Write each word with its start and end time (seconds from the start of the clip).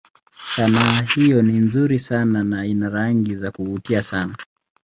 Sanaa 0.47 1.01
hiyo 1.01 1.41
ni 1.41 1.53
nzuri 1.53 1.99
sana 1.99 2.43
na 2.43 2.65
ina 2.65 2.89
rangi 2.89 3.35
za 3.35 3.51
kuvutia 3.51 4.01
sana. 4.03 4.35